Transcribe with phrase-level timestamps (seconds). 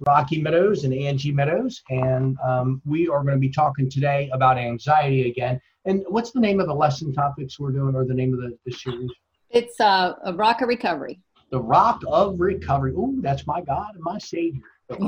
[0.00, 4.58] Rocky Meadows and Angie Meadows, and um, we are going to be talking today about
[4.58, 5.60] anxiety again.
[5.84, 8.56] And what's the name of the lesson topics we're doing, or the name of the,
[8.66, 9.10] the series?
[9.50, 11.20] It's uh, a rock of recovery.
[11.50, 12.92] The Rock of Recovery.
[12.92, 14.62] Ooh, that's my God and my Savior.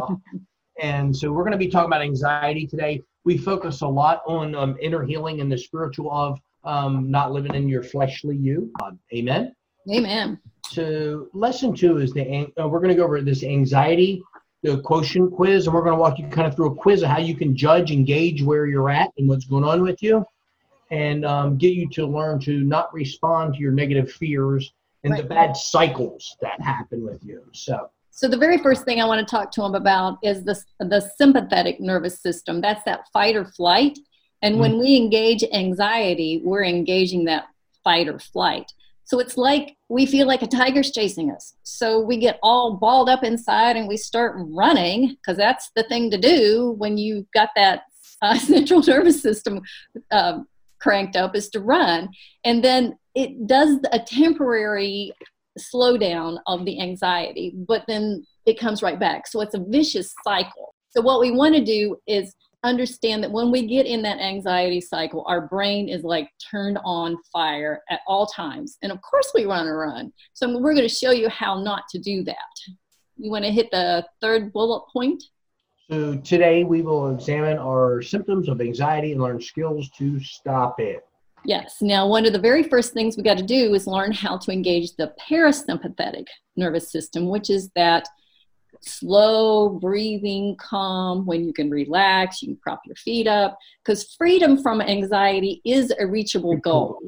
[0.81, 3.03] and so we're going to be talking about anxiety today.
[3.25, 7.55] We focus a lot on um, inner healing and the spiritual of um, not living
[7.55, 8.73] in your fleshly you.
[8.83, 9.55] Uh, amen.
[9.93, 10.39] Amen.
[10.71, 14.23] So lesson two is the uh, we're going to go over this anxiety
[14.63, 17.09] the quotient quiz, and we're going to walk you kind of through a quiz of
[17.09, 20.25] how you can judge and gauge where you're at and what's going on with you,
[20.91, 24.73] and um, get you to learn to not respond to your negative fears
[25.05, 25.23] and right.
[25.23, 27.43] the bad cycles that happen with you.
[27.53, 27.91] So.
[28.11, 31.09] So the very first thing I want to talk to them about is the the
[31.17, 32.61] sympathetic nervous system.
[32.61, 33.97] That's that fight or flight.
[34.43, 34.61] And mm-hmm.
[34.61, 37.47] when we engage anxiety, we're engaging that
[37.85, 38.73] fight or flight.
[39.09, 41.55] So it's like we feel like a tiger's chasing us.
[41.63, 46.11] So we get all balled up inside and we start running because that's the thing
[46.11, 47.85] to do when you've got that
[48.21, 49.63] uh, central nervous system
[50.11, 50.47] um,
[50.79, 52.11] cranked up is to run.
[52.45, 55.15] And then it does a temporary
[55.59, 59.27] slowdown of the anxiety, but then it comes right back.
[59.27, 60.75] So it's a vicious cycle.
[60.91, 62.35] So what we want to do is
[62.69, 67.17] understand that when we get in that anxiety cycle, our brain is like turned on
[67.33, 68.79] fire at all times.
[68.83, 70.13] And of course, we want to run.
[70.35, 72.37] So we're going to show you how not to do that.
[73.17, 75.23] You want to hit the third bullet point?
[75.91, 81.05] So today we will examine our symptoms of anxiety and learn skills to stop it.
[81.45, 81.77] Yes.
[81.81, 84.53] Now, one of the very first things we got to do is learn how to
[84.53, 88.07] engage the parasympathetic nervous system, which is that
[88.81, 94.63] slow breathing, calm, when you can relax, you can prop your feet up, because freedom
[94.63, 96.99] from anxiety is a reachable goal.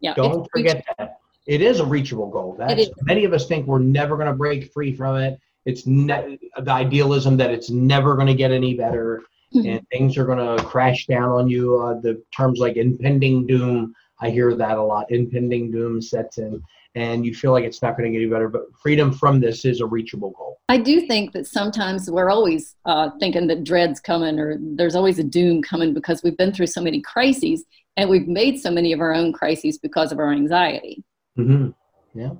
[0.00, 0.94] Yeah, don't forget reachable.
[0.98, 2.56] that it is a reachable goal.
[2.58, 5.38] That's many of us think we're never going to break free from it.
[5.64, 9.22] It's ne- the idealism that it's never going to get any better
[9.54, 9.68] mm-hmm.
[9.68, 11.80] and things are going to crash down on you.
[11.80, 15.10] Uh, the terms like impending doom, I hear that a lot.
[15.10, 16.62] Impending doom sets in
[16.94, 18.48] and you feel like it's not going to get any better.
[18.48, 20.60] But freedom from this is a reachable goal.
[20.68, 25.18] I do think that sometimes we're always uh, thinking that dread's coming or there's always
[25.18, 27.64] a doom coming because we've been through so many crises
[27.96, 31.02] and we've made so many of our own crises because of our anxiety.
[31.38, 31.70] Mm-hmm.
[32.18, 32.30] Yeah.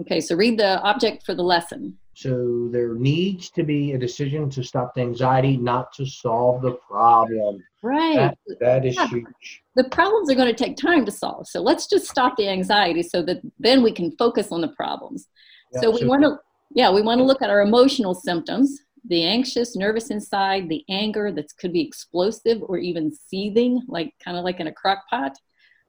[0.00, 1.98] Okay, so read the object for the lesson.
[2.20, 6.72] So there needs to be a decision to stop the anxiety, not to solve the
[6.72, 7.64] problem.
[7.82, 8.36] Right.
[8.46, 9.08] that, that is yeah.
[9.08, 9.62] huge.
[9.74, 11.48] The problems are going to take time to solve.
[11.48, 15.28] So let's just stop the anxiety so that then we can focus on the problems.
[15.72, 16.38] Yeah, so we so want to
[16.74, 21.32] yeah, we want to look at our emotional symptoms, the anxious, nervous inside, the anger
[21.32, 25.32] that could be explosive or even seething, like kind of like in a crock pot,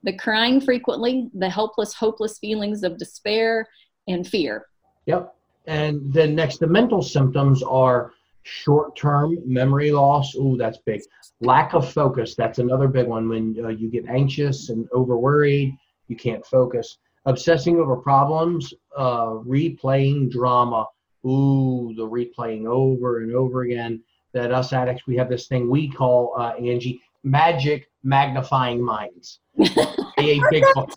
[0.02, 3.68] the crying frequently, the helpless, hopeless feelings of despair
[4.08, 4.64] and fear.
[5.06, 5.34] Yep.
[5.66, 8.12] And then next, the mental symptoms are
[8.42, 10.34] short-term memory loss.
[10.34, 11.02] Ooh, that's big.
[11.40, 12.34] Lack of focus.
[12.34, 13.28] That's another big one.
[13.28, 15.74] When uh, you get anxious and overworried,
[16.08, 16.98] you can't focus.
[17.26, 20.86] Obsessing over problems, uh, replaying drama.
[21.24, 24.02] Ooh, the replaying over and over again.
[24.32, 29.40] That us addicts, we have this thing we call uh, Angie magic magnifying minds.
[29.60, 30.90] AA Big Book,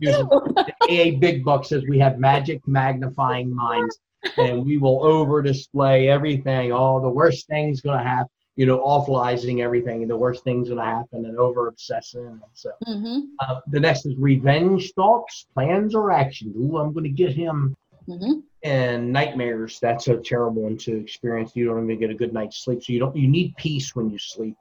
[0.90, 4.00] AA Big Book says we have magic magnifying minds
[4.38, 6.72] and we will over display everything.
[6.72, 10.80] All the worst things going to happen, you know, awfulizing everything, the worst things going
[10.80, 12.40] to happen, and over obsessing.
[12.54, 13.20] So mm-hmm.
[13.40, 16.56] uh, the next is revenge thoughts, plans, or actions.
[16.56, 17.76] Ooh, I'm going to get him.
[18.08, 18.40] Mm-hmm.
[18.64, 19.80] And nightmares.
[19.80, 21.56] That's a terrible one to experience.
[21.56, 22.84] You don't even get a good night's sleep.
[22.84, 23.16] So you don't.
[23.16, 24.56] You need peace when you sleep.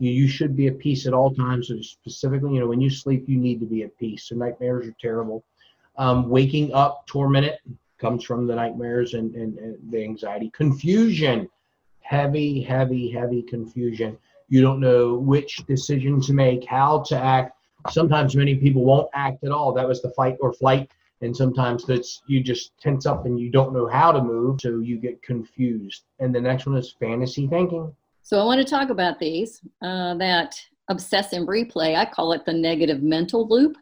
[0.00, 1.68] You, you should be at peace at all times.
[1.68, 4.28] So specifically, you know, when you sleep, you need to be at peace.
[4.28, 5.44] So nightmares are terrible.
[5.98, 7.58] Um, waking up tormented
[7.98, 10.50] comes from the nightmares and, and, and the anxiety.
[10.50, 11.48] Confusion,
[12.00, 14.16] heavy, heavy, heavy confusion.
[14.48, 17.52] You don't know which decision to make, how to act.
[17.90, 19.72] Sometimes many people won't act at all.
[19.72, 20.90] That was the fight or flight.
[21.22, 24.80] And sometimes that's you just tense up and you don't know how to move, so
[24.80, 26.04] you get confused.
[26.18, 27.94] And the next one is fantasy thinking.
[28.22, 29.62] So I want to talk about these.
[29.80, 33.76] Uh, that obsessive replay, I call it the negative mental loop.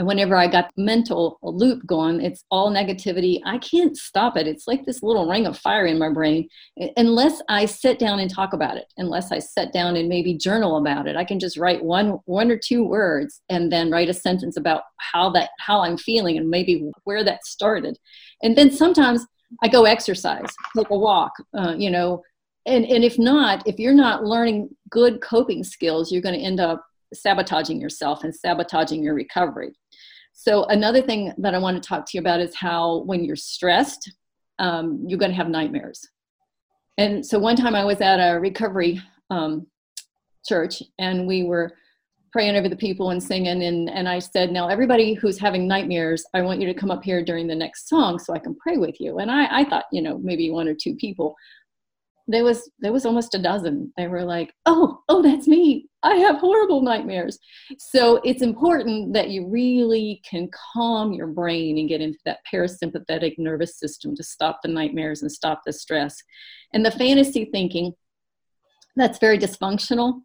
[0.00, 3.38] And whenever I got mental loop going, it's all negativity.
[3.44, 4.46] I can't stop it.
[4.46, 6.48] It's like this little ring of fire in my brain.
[6.96, 10.78] Unless I sit down and talk about it, unless I sit down and maybe journal
[10.78, 14.14] about it, I can just write one one or two words and then write a
[14.14, 17.98] sentence about how that how I'm feeling and maybe where that started.
[18.42, 19.26] And then sometimes
[19.62, 22.22] I go exercise, take a walk, uh, you know,
[22.64, 26.58] and and if not, if you're not learning good coping skills, you're going to end
[26.58, 26.82] up
[27.12, 29.74] sabotaging yourself and sabotaging your recovery.
[30.42, 33.36] So another thing that I want to talk to you about is how when you're
[33.36, 34.10] stressed,
[34.58, 36.00] um, you're going to have nightmares.
[36.96, 39.66] And so one time I was at a recovery um,
[40.46, 41.74] church and we were
[42.32, 46.24] praying over the people and singing and, and i said now everybody who's having nightmares
[46.32, 48.76] i want you to come up here during the next song so i can pray
[48.76, 49.18] with you.
[49.18, 51.34] And i, I thought you know maybe one or two people.
[52.28, 53.92] There was there was almost a dozen.
[53.96, 57.38] They were like oh oh that's me i have horrible nightmares.
[57.78, 63.34] So it's important that you really can calm your brain and get into that parasympathetic
[63.38, 66.16] nervous system to stop the nightmares and stop the stress.
[66.72, 67.92] And the fantasy thinking
[68.96, 70.22] that's very dysfunctional.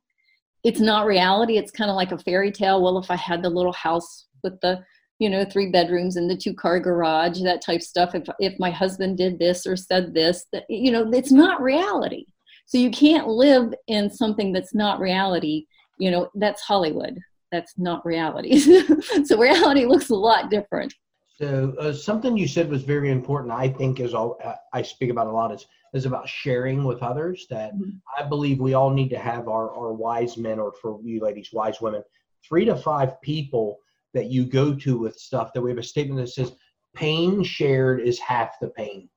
[0.63, 1.57] It's not reality.
[1.57, 2.81] It's kind of like a fairy tale.
[2.81, 4.83] Well if i had the little house with the
[5.19, 8.69] you know three bedrooms and the two car garage that type stuff if if my
[8.69, 12.25] husband did this or said this that, you know it's not reality
[12.66, 15.66] so you can't live in something that's not reality.
[16.00, 17.20] You know that's hollywood.
[17.52, 18.60] That's not reality.
[19.26, 20.94] So reality looks a lot different.
[21.38, 24.40] So uh, something you said was very important i think is all
[24.74, 27.90] i speak about a lot is is about sharing with others that mm-hmm.
[28.18, 31.50] i believe we all need to have our, our wise men or for you ladies
[31.52, 32.02] wise women
[32.48, 33.78] three to five people
[34.14, 36.54] that you go to with stuff that we have a statement that says
[36.96, 39.10] pain shared is half the pain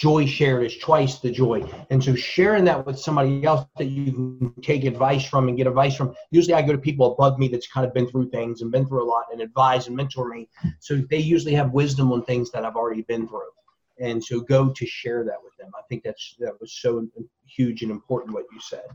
[0.00, 1.62] joy shared is twice the joy.
[1.90, 5.66] And so sharing that with somebody else that you can take advice from and get
[5.66, 8.62] advice from usually i go to people above me that's kind of been through things
[8.62, 10.48] and been through a lot and advise and mentor me.
[10.80, 13.52] So they usually have wisdom on things that i've already been through.
[14.00, 15.70] And so go to share that with them.
[15.78, 17.06] I think that's that was so
[17.46, 18.86] huge and important what you said.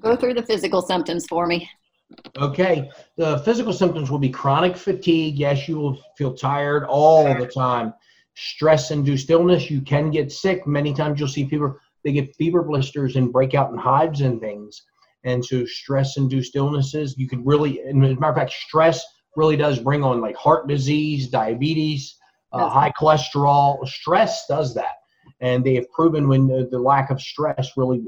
[0.00, 1.68] Go through the physical symptoms for me.
[2.38, 5.36] Okay, the physical symptoms will be chronic fatigue.
[5.36, 7.94] Yes, you will feel tired all the time.
[8.34, 10.66] Stress induced illness, you can get sick.
[10.66, 14.40] Many times you'll see people, they get fever blisters and break out in hives and
[14.40, 14.82] things.
[15.24, 19.04] And so, stress induced illnesses, you could really, and as a matter of fact, stress
[19.36, 22.16] really does bring on like heart disease, diabetes,
[22.52, 23.86] uh, high cholesterol.
[23.86, 24.96] Stress does that.
[25.40, 28.02] And they have proven when uh, the lack of stress really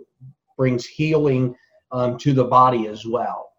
[0.56, 1.54] brings healing
[1.92, 3.51] um, to the body as well.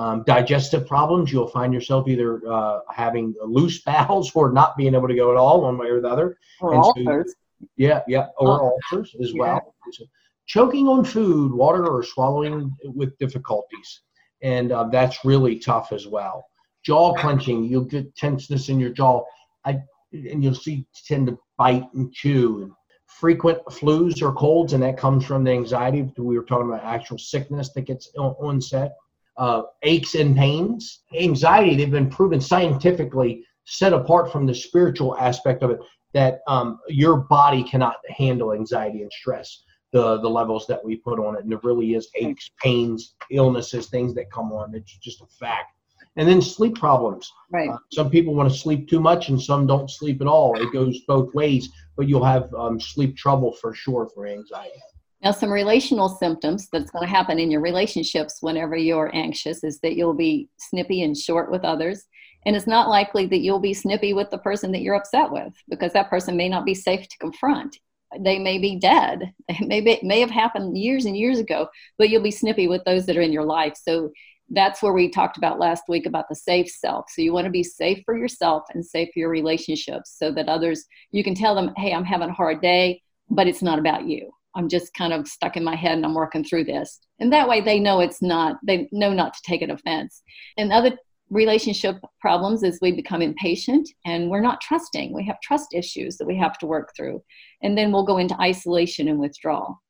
[0.00, 5.08] Um, digestive problems, you'll find yourself either uh, having loose bowels or not being able
[5.08, 6.38] to go at all, one way or the other.
[6.62, 7.34] Or and ulcers.
[7.60, 8.78] So, yeah, yeah, or oh.
[8.92, 9.40] ulcers as yeah.
[9.40, 9.74] well.
[9.92, 10.04] So,
[10.46, 14.00] choking on food, water, or swallowing with difficulties.
[14.42, 16.46] And uh, that's really tough as well.
[16.82, 19.22] Jaw clenching, you'll get tenseness in your jaw.
[19.66, 19.80] I,
[20.12, 22.62] and you'll see tend to bite and chew.
[22.62, 22.72] And
[23.06, 26.10] frequent flus or colds, and that comes from the anxiety.
[26.16, 28.92] We were talking about actual sickness that gets onset
[29.40, 31.02] uh, aches and pains.
[31.18, 35.80] Anxiety, they've been proven scientifically set apart from the spiritual aspect of it
[36.12, 41.18] that um, your body cannot handle anxiety and stress the the levels that we put
[41.18, 41.42] on it.
[41.42, 44.74] And there really is aches pains illnesses things that come on.
[44.74, 45.72] It's just a fact.
[46.16, 47.30] And then sleep problems.
[47.52, 47.70] Right.
[47.70, 50.60] Uh, some people want to sleep too much and some don't sleep at all.
[50.60, 51.68] It goes both ways
[52.00, 54.80] but you'll have um, sleep trouble for sure for anxiety
[55.22, 59.78] now, some relational symptoms that's going to happen in your relationships whenever you're anxious is
[59.80, 62.06] that you'll be snippy and short with others.
[62.46, 65.52] And it's not likely that you'll be snippy with the person that you're upset with
[65.68, 67.76] because that person may not be safe to confront.
[68.18, 69.34] They may be dead.
[69.48, 71.68] It may, be, may have happened years and years ago,
[71.98, 73.76] but you'll be snippy with those that are in your life.
[73.76, 74.10] So
[74.48, 77.10] that's where we talked about last week about the safe self.
[77.10, 80.48] So you want to be safe for yourself and safe for your relationships so that
[80.48, 84.06] others, you can tell them, hey, I'm having a hard day, but it's not about
[84.06, 87.00] you I'm just kind of stuck in my head and I'm working through this.
[87.20, 90.22] And that way they know it's not, they know not to take an offense.
[90.56, 90.96] And other
[91.30, 95.12] relationship problems is we become impatient and we're not trusting.
[95.14, 97.22] We have trust issues that we have to work through.
[97.62, 99.80] And then we'll go into isolation and withdrawal.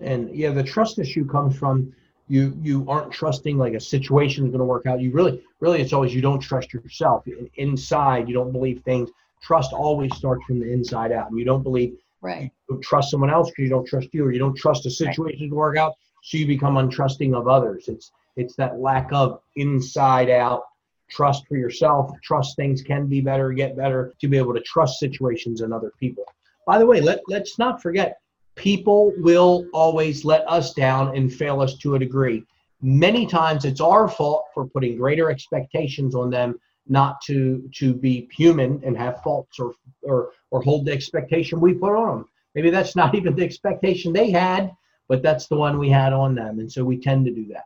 [0.00, 1.92] And yeah, the trust issue comes from
[2.28, 5.00] you you aren't trusting like a situation is going to work out.
[5.00, 7.24] You really really it's always you don't trust yourself.
[7.56, 9.10] Inside you don't believe things.
[9.42, 11.30] Trust always starts from the inside out.
[11.30, 12.52] And you don't believe Right.
[12.68, 14.90] You don't trust someone else because you don't trust you, or you don't trust a
[14.90, 15.50] situation right.
[15.50, 17.88] to work out, so you become untrusting of others.
[17.88, 20.64] It's it's that lack of inside out
[21.10, 22.10] trust for yourself.
[22.22, 25.92] Trust things can be better, get better to be able to trust situations and other
[25.98, 26.24] people.
[26.66, 28.18] By the way, let let's not forget
[28.54, 32.44] people will always let us down and fail us to a degree.
[32.82, 36.58] Many times it's our fault for putting greater expectations on them
[36.88, 41.74] not to to be human and have faults or or or hold the expectation we
[41.74, 42.28] put on them.
[42.54, 44.72] Maybe that's not even the expectation they had,
[45.08, 47.64] but that's the one we had on them, and so we tend to do that.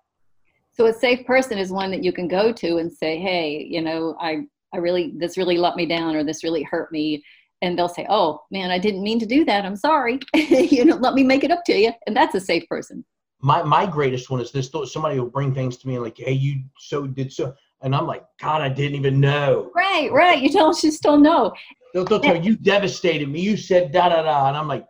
[0.73, 3.81] So a safe person is one that you can go to and say, "Hey, you
[3.81, 7.23] know, I I really this really let me down, or this really hurt me."
[7.63, 9.65] And they'll say, "Oh man, I didn't mean to do that.
[9.65, 10.19] I'm sorry.
[10.35, 13.05] you know, let me make it up to you." And that's a safe person.
[13.41, 16.33] My my greatest one is this: somebody will bring things to me and like, "Hey,
[16.33, 19.71] you so did so." And I'm like, God, I didn't even know.
[19.77, 20.41] Right, right.
[20.41, 21.53] You us you still know.
[21.95, 23.41] They'll, they'll tell you, you devastated me.
[23.41, 24.49] You said da da da.
[24.49, 24.85] And I'm like,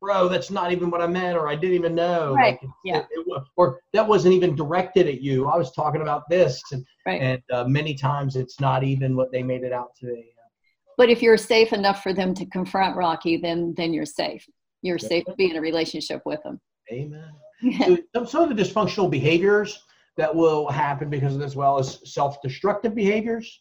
[0.00, 2.34] bro, that's not even what I meant, or I didn't even know.
[2.34, 2.58] Right.
[2.62, 2.98] Like, yeah.
[3.10, 5.48] It, it, or that wasn't even directed at you.
[5.48, 7.20] I was talking about this, and, right.
[7.20, 10.32] and uh, many times it's not even what they made it out to be.
[10.98, 14.46] But if you're safe enough for them to confront Rocky, then then you're safe.
[14.82, 16.60] You're safe to be in a relationship with them.
[16.92, 17.30] Amen.
[17.78, 19.82] so some, some of the dysfunctional behaviors
[20.16, 23.60] that will happen because of this, well as self-destructive behaviors,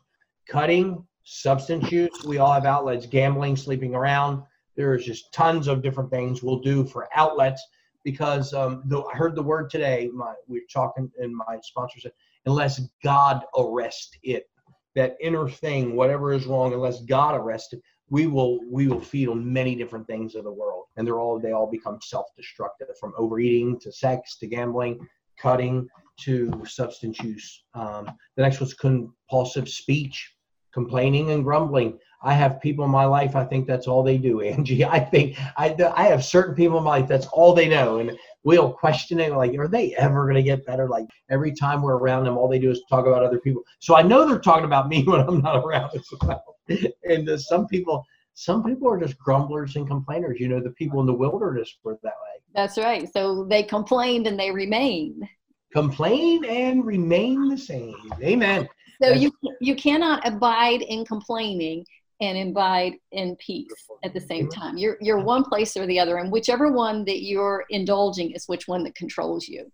[0.49, 2.23] cutting, substance use.
[2.23, 4.43] We all have outlets, gambling, sleeping around.
[4.75, 7.61] There's just tons of different things we'll do for outlets
[8.03, 10.09] because um, I heard the word today.
[10.13, 12.13] My we are talking, and my sponsor said,
[12.45, 14.49] unless God arrest it,
[14.95, 19.27] that inner thing, whatever is wrong, unless God arrests it, we will we will feed
[19.27, 23.13] on many different things of the world, and they're all they all become self-destructive, from
[23.17, 25.07] overeating to sex to gambling,
[25.37, 25.87] cutting
[26.21, 27.63] to substance use.
[27.75, 28.05] Um,
[28.35, 30.33] the next one's compulsive speech,
[30.73, 31.99] complaining and grumbling.
[32.21, 33.35] I have people in my life.
[33.35, 34.85] I think that's all they do, Angie.
[34.85, 37.07] I think I I have certain people in my life.
[37.07, 40.65] That's all they know, and we'll question it like, are they ever going to get
[40.65, 40.87] better?
[40.87, 43.63] Like every time we're around them, all they do is talk about other people.
[43.79, 46.55] So I know they're talking about me when I'm not around as well.
[47.03, 50.39] and uh, some people, some people are just grumblers and complainers.
[50.39, 52.41] You know, the people in the wilderness were that way.
[52.55, 53.11] That's right.
[53.11, 55.23] So they complained and they remained.
[55.71, 57.95] Complain and remain the same.
[58.23, 58.67] Amen.
[59.01, 61.85] So you you cannot abide in complaining
[62.21, 63.71] and abide in peace
[64.03, 64.77] at the same time.
[64.77, 68.67] You're you're one place or the other, and whichever one that you're indulging is which
[68.67, 69.71] one that controls you.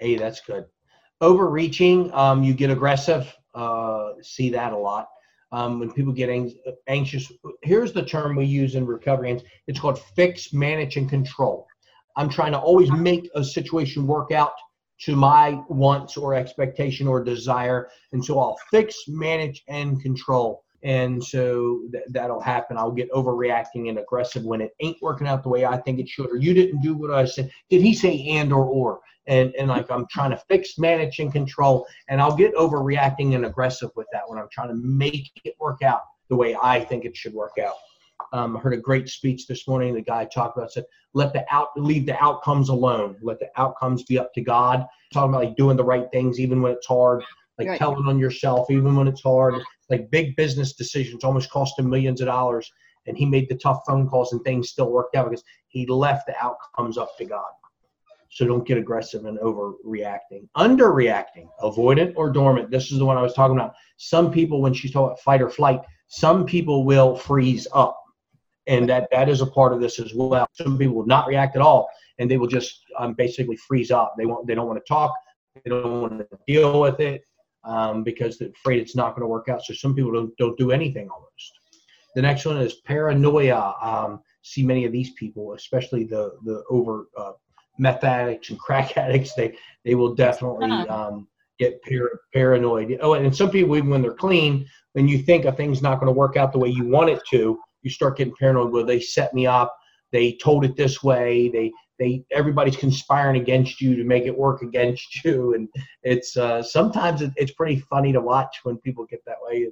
[0.00, 0.64] Hey, that's good.
[1.20, 3.32] Overreaching, um, you get aggressive.
[3.54, 5.08] Uh, see that a lot.
[5.52, 6.28] Um, when people get
[6.88, 7.30] anxious,
[7.62, 9.40] here's the term we use in recovery.
[9.68, 11.68] It's called fix, manage, and control.
[12.16, 14.54] I'm trying to always make a situation work out
[15.00, 21.24] to my wants or expectation or desire, and so I'll fix, manage, and control and
[21.24, 22.76] so th- that'll happen.
[22.76, 26.08] I'll get overreacting and aggressive when it ain't working out the way I think it
[26.08, 27.50] should, or you didn't do what I said.
[27.70, 29.00] Did he say and or or?
[29.26, 33.46] And and like I'm trying to fix, manage, and control, and I'll get overreacting and
[33.46, 37.06] aggressive with that when I'm trying to make it work out the way I think
[37.06, 37.74] it should work out.
[38.34, 39.94] Um, I heard a great speech this morning.
[39.94, 43.16] The guy talked about said, "Let the out leave the outcomes alone.
[43.22, 46.60] Let the outcomes be up to God." Talking about like doing the right things even
[46.60, 47.22] when it's hard
[47.58, 47.78] like right.
[47.78, 49.54] telling on yourself even when it's hard
[49.90, 52.72] like big business decisions almost cost him millions of dollars
[53.06, 56.26] and he made the tough phone calls and things still worked out because he left
[56.26, 57.50] the outcomes up to god
[58.30, 63.22] so don't get aggressive and overreacting underreacting avoidant or dormant this is the one i
[63.22, 67.16] was talking about some people when she's talking about fight or flight some people will
[67.16, 68.00] freeze up
[68.66, 71.56] and that that is a part of this as well some people will not react
[71.56, 74.78] at all and they will just um, basically freeze up they won't they don't want
[74.78, 75.14] to talk
[75.62, 77.24] they don't want to deal with it
[77.64, 79.62] um, because they're afraid it's not going to work out.
[79.62, 81.52] So some people don't, don't do anything almost.
[82.14, 83.74] The next one is paranoia.
[83.82, 87.32] Um, see many of these people, especially the the over uh,
[87.78, 89.34] meth addicts and crack addicts.
[89.34, 91.26] They they will definitely um,
[91.58, 92.98] get par- paranoid.
[93.00, 96.12] Oh, and some people even when they're clean, when you think a thing's not going
[96.12, 98.72] to work out the way you want it to, you start getting paranoid.
[98.72, 99.76] Well, they set me up.
[100.10, 101.48] They told it this way.
[101.48, 105.68] They they everybody's conspiring against you to make it work against you and
[106.02, 109.68] it's uh, sometimes it, it's pretty funny to watch when people get that way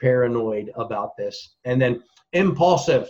[0.00, 2.02] paranoid about this and then
[2.32, 3.08] impulsive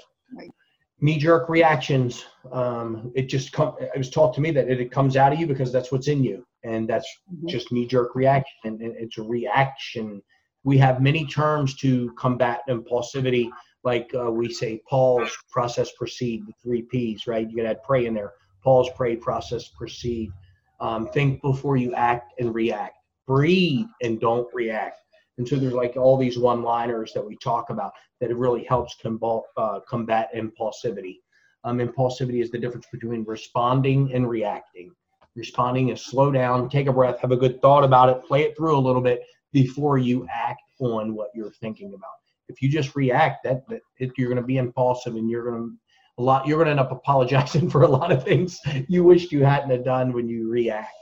[1.01, 5.17] knee-jerk reactions um, it just come it was taught to me that it, it, comes
[5.17, 7.49] out of you because that's what's in you and that's mm-hmm.
[7.49, 10.23] just knee-jerk reaction and it's a reaction
[10.65, 13.49] we have many terms to combat impulsivity
[13.85, 18.07] like uh, we say pause process proceed the three p's right you can add pray
[18.07, 20.33] in there pause pray process proceed.
[20.81, 22.97] Um, think before you act and react.
[23.27, 24.99] Breathe and don't react.
[25.39, 28.97] And so there's like all these one-liners that we talk about that it really helps
[29.01, 31.19] combat, uh, combat impulsivity.
[31.65, 34.93] Um, impulsivity is the difference between responding and reacting.
[35.37, 38.57] Responding is slow down, take a breath, have a good thought about it, play it
[38.57, 39.23] through a little bit
[39.53, 42.22] before you act on what you're thinking about.
[42.49, 45.63] If you just react, that, that it, you're going to be impulsive and you're going
[45.63, 45.77] to
[46.19, 49.33] a lot you're going to end up apologizing for a lot of things you wished
[49.33, 50.95] you hadn't have done when you react.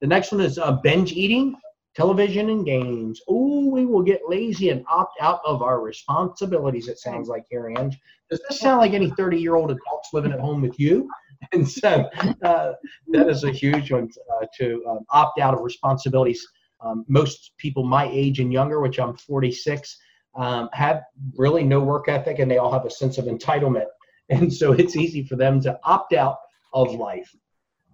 [0.00, 1.54] The next one is uh, binge eating
[1.94, 3.20] television and games.
[3.28, 7.72] Oh we will get lazy and opt out of our responsibilities it sounds like here
[7.76, 7.98] Ange.
[8.30, 11.08] does this sound like any 30 year old adults living at home with you?
[11.52, 12.10] And so
[12.42, 12.72] uh,
[13.12, 16.44] that is a huge one uh, to um, opt out of responsibilities.
[16.80, 19.96] Um, most people my age and younger which i'm 46
[20.38, 21.02] um, have
[21.36, 23.86] really no work ethic and they all have a sense of entitlement
[24.30, 26.38] and so it's easy for them to opt out
[26.72, 27.34] of life.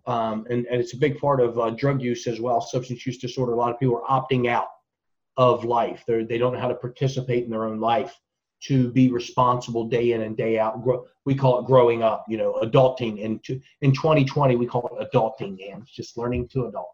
[0.06, 3.18] Um, and, and it's a big part of uh, drug use as well, substance use
[3.18, 3.52] disorder.
[3.52, 4.68] A lot of people are opting out
[5.36, 6.04] of life.
[6.06, 8.18] They're, they don't know how to participate in their own life.
[8.64, 10.82] to be responsible day in and day out.
[10.82, 13.24] Grow, we call it growing up, you know, adulting.
[13.24, 16.90] And to, in 2020, we call it adulting, and it's just learning to adult.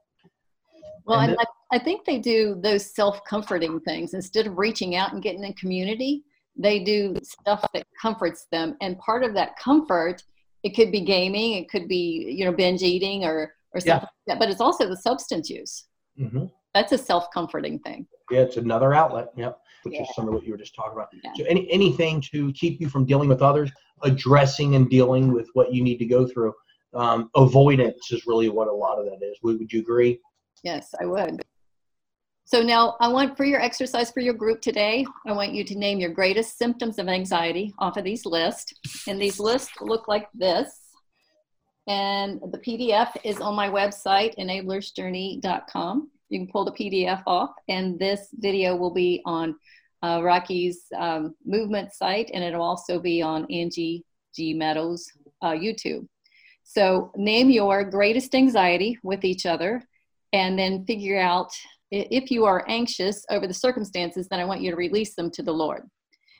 [1.04, 5.22] Well, and, I, I think they do those self-comforting things instead of reaching out and
[5.22, 6.24] getting in community.
[6.56, 10.22] They do stuff that comforts them, and part of that comfort,
[10.62, 13.94] it could be gaming, it could be you know binge eating or or something yeah.
[13.98, 15.86] like that, but it's also the substance use.
[16.20, 16.46] Mm-hmm.
[16.74, 18.06] That's a self-comforting thing.
[18.30, 19.28] Yeah, it's another outlet.
[19.36, 20.02] Yep, which yeah.
[20.02, 21.08] is some of what you were just talking about.
[21.22, 21.30] Yeah.
[21.36, 23.70] So any anything to keep you from dealing with others,
[24.02, 26.52] addressing and dealing with what you need to go through.
[26.92, 29.38] Um, avoidance is really what a lot of that is.
[29.44, 30.18] Would, would you agree?
[30.64, 31.40] Yes, I would.
[32.52, 35.78] So now I want for your exercise for your group today, I want you to
[35.78, 38.74] name your greatest symptoms of anxiety off of these lists.
[39.06, 40.68] And these lists look like this.
[41.86, 46.10] And the PDF is on my website, enablersjourney.com.
[46.28, 49.54] You can pull the PDF off, and this video will be on
[50.02, 54.04] uh, Rocky's um, movement site, and it'll also be on Angie
[54.34, 54.54] G.
[54.54, 55.08] Meadows
[55.40, 56.04] uh, YouTube.
[56.64, 59.84] So name your greatest anxiety with each other,
[60.32, 61.52] and then figure out
[61.90, 65.42] if you are anxious over the circumstances, then I want you to release them to
[65.42, 65.88] the Lord.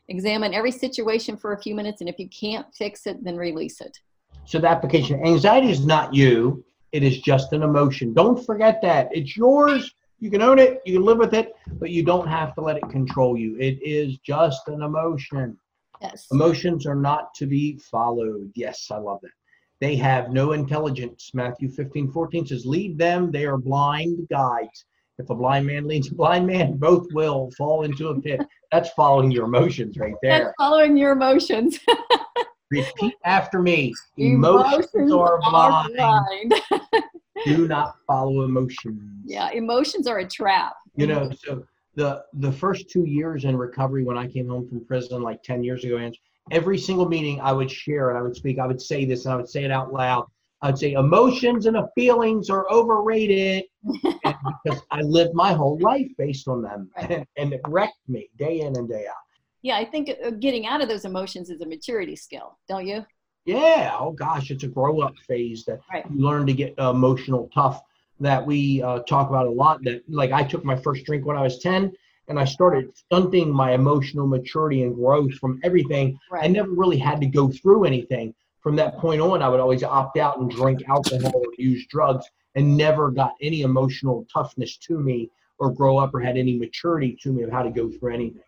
[0.09, 3.80] Examine every situation for a few minutes, and if you can't fix it, then release
[3.80, 3.97] it.
[4.45, 8.12] So the application anxiety is not you, it is just an emotion.
[8.12, 9.09] Don't forget that.
[9.12, 9.95] It's yours.
[10.19, 12.76] You can own it, you can live with it, but you don't have to let
[12.76, 13.57] it control you.
[13.59, 15.57] It is just an emotion.
[16.02, 16.26] Yes.
[16.30, 18.50] Emotions are not to be followed.
[18.54, 19.30] Yes, I love that.
[19.80, 21.30] They have no intelligence.
[21.33, 24.85] Matthew 15, 14 says, Lead them, they are blind guides.
[25.21, 28.41] If a blind man leads a blind man, both will fall into a pit.
[28.73, 30.45] That's following your emotions right there.
[30.45, 31.79] That's following your emotions.
[32.71, 33.93] Repeat after me.
[34.17, 35.93] Emotions, emotions are blind.
[35.99, 36.55] Are blind.
[37.45, 39.03] Do not follow emotions.
[39.27, 40.75] Yeah, emotions are a trap.
[40.97, 41.65] You know, so
[41.97, 45.62] the the first two years in recovery when I came home from prison like 10
[45.62, 46.17] years ago, and
[46.50, 49.35] every single meeting I would share and I would speak, I would say this and
[49.35, 50.26] I would say it out loud.
[50.63, 53.65] I'd say emotions and feelings are overrated
[54.03, 57.27] because I lived my whole life based on them right.
[57.37, 59.15] and it wrecked me day in and day out.
[59.63, 63.05] Yeah, I think uh, getting out of those emotions is a maturity skill, don't you?
[63.45, 63.97] Yeah.
[63.99, 66.05] Oh gosh, it's a grow up phase that right.
[66.11, 67.83] you learn to get emotional tough.
[68.21, 69.83] That we uh, talk about a lot.
[69.85, 71.93] That like I took my first drink when I was ten,
[72.29, 76.19] and I started stunting my emotional maturity and growth from everything.
[76.31, 76.45] Right.
[76.45, 78.35] I never really had to go through anything.
[78.61, 82.27] From that point on, I would always opt out and drink alcohol or use drugs,
[82.55, 87.17] and never got any emotional toughness to me or grow up or had any maturity
[87.23, 88.43] to me of how to go through anything.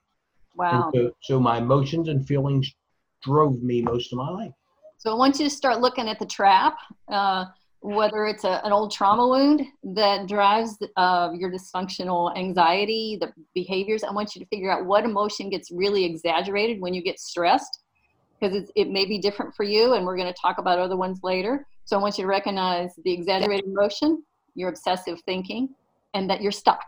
[0.54, 0.90] Wow.
[0.94, 2.74] So, so, my emotions and feelings
[3.22, 4.52] drove me most of my life.
[4.98, 6.76] So I want you to start looking at the trap,
[7.08, 7.46] uh,
[7.80, 14.04] whether it's a, an old trauma wound that drives uh, your dysfunctional anxiety, the behaviors.
[14.04, 17.82] I want you to figure out what emotion gets really exaggerated when you get stressed,
[18.42, 21.20] because it may be different for you, and we're going to talk about other ones
[21.22, 21.66] later.
[21.84, 24.22] So I want you to recognize the exaggerated emotion,
[24.54, 25.68] your obsessive thinking,
[26.14, 26.84] and that you're stuck.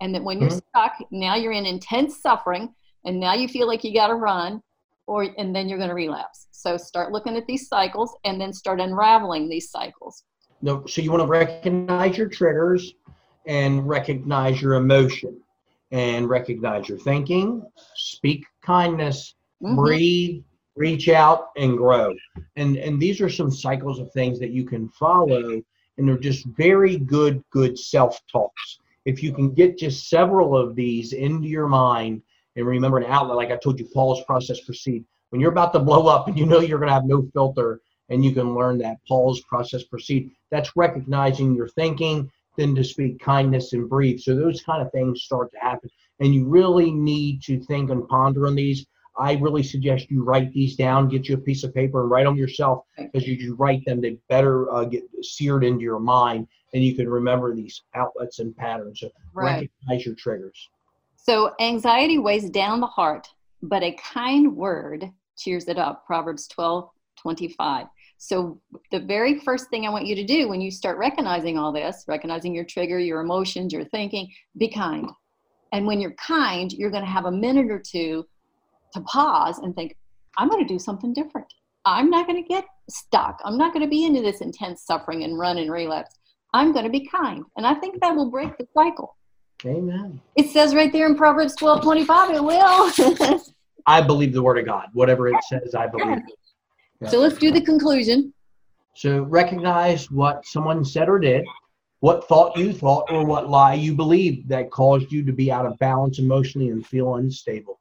[0.00, 0.78] And that when you're mm-hmm.
[0.78, 4.62] stuck, now you're in intense suffering, and now you feel like you got to run
[5.06, 6.46] or and then you're going to relapse.
[6.50, 10.24] So start looking at these cycles and then start unraveling these cycles.
[10.62, 12.94] No, so you want to recognize your triggers
[13.44, 15.38] and recognize your emotion
[15.90, 17.62] and recognize your thinking,
[17.94, 19.76] speak kindness, mm-hmm.
[19.76, 20.42] breathe,
[20.76, 22.14] reach out and grow.
[22.56, 25.62] And and these are some cycles of things that you can follow
[25.96, 28.78] and they're just very good good self-talks.
[29.04, 32.22] If you can get just several of these into your mind
[32.56, 35.78] and remember an outlet like i told you pause process proceed when you're about to
[35.78, 38.78] blow up and you know you're going to have no filter and you can learn
[38.78, 44.34] that pause process proceed that's recognizing your thinking then to speak kindness and breathe so
[44.34, 48.46] those kind of things start to happen and you really need to think and ponder
[48.46, 48.86] on these
[49.18, 52.24] i really suggest you write these down get you a piece of paper and write
[52.24, 56.46] them yourself because you, you write them they better uh, get seared into your mind
[56.72, 59.70] and you can remember these outlets and patterns so right.
[59.84, 60.68] recognize your triggers
[61.24, 63.28] so anxiety weighs down the heart,
[63.62, 66.04] but a kind word cheers it up.
[66.06, 67.86] Proverbs 12, 25.
[68.18, 71.72] So the very first thing I want you to do when you start recognizing all
[71.72, 75.10] this, recognizing your trigger, your emotions, your thinking, be kind.
[75.72, 78.26] And when you're kind, you're going to have a minute or two
[78.94, 79.96] to pause and think,
[80.38, 81.46] I'm going to do something different.
[81.84, 83.40] I'm not going to get stuck.
[83.44, 86.14] I'm not going to be into this intense suffering and run and relapse.
[86.54, 87.44] I'm going to be kind.
[87.56, 89.16] And I think that will break the cycle.
[89.66, 90.20] Amen.
[90.36, 93.40] It says right there in Proverbs 12 25, it will.
[93.86, 94.88] I believe the word of God.
[94.92, 96.22] Whatever it says, I believe it.
[97.00, 97.08] Yeah.
[97.08, 98.32] So let's do the conclusion.
[98.94, 101.44] So recognize what someone said or did,
[102.00, 105.66] what thought you thought, or what lie you believed that caused you to be out
[105.66, 107.80] of balance emotionally and feel unstable.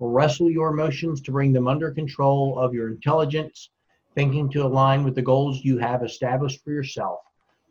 [0.00, 3.70] Wrestle your emotions to bring them under control of your intelligence,
[4.14, 7.20] thinking to align with the goals you have established for yourself.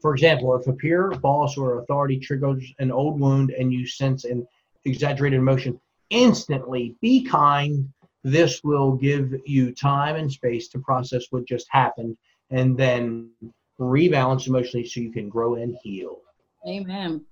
[0.01, 4.25] For example, if a peer, boss, or authority triggers an old wound and you sense
[4.25, 4.47] an
[4.85, 7.91] exaggerated emotion, instantly be kind.
[8.23, 12.17] This will give you time and space to process what just happened
[12.49, 13.31] and then
[13.79, 16.19] rebalance emotionally so you can grow and heal.
[16.67, 17.23] Amen.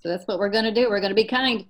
[0.00, 0.88] So that's what we're going to do.
[0.88, 1.66] We're going to be kind.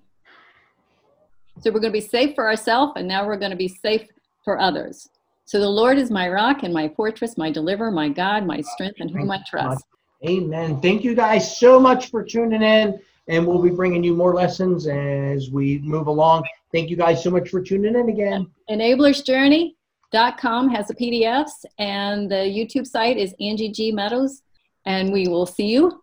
[1.60, 4.06] So we're going to be safe for ourselves, and now we're going to be safe
[4.44, 5.08] for others.
[5.46, 8.96] So the Lord is my rock and my fortress, my deliverer, my God, my strength,
[9.00, 9.84] and whom I trust.
[10.26, 10.80] Amen.
[10.80, 14.86] Thank you guys so much for tuning in, and we'll be bringing you more lessons
[14.86, 16.44] as we move along.
[16.72, 18.50] Thank you guys so much for tuning in again.
[18.70, 23.92] Enablersjourney.com has the PDFs, and the YouTube site is Angie G.
[23.92, 24.42] Meadows,
[24.86, 26.02] and we will see you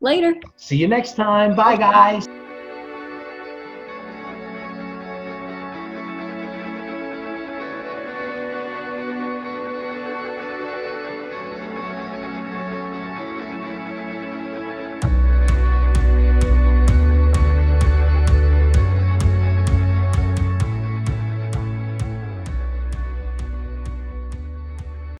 [0.00, 0.34] later.
[0.56, 1.56] See you next time.
[1.56, 2.28] Bye, guys.